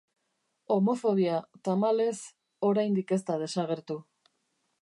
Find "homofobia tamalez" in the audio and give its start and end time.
0.75-2.17